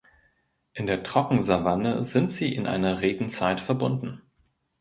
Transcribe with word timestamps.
In 0.73 0.87
der 0.87 1.03
Trockensavanne 1.03 2.03
sind 2.03 2.31
sie 2.31 2.55
in 2.55 2.65
einer 2.65 3.01
Regenzeit 3.01 3.61
verbunden. 3.61 4.23